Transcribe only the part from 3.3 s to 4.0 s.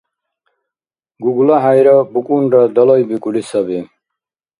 саби.